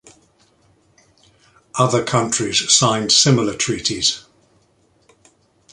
[1.77, 4.25] Other countries signed similar treaties.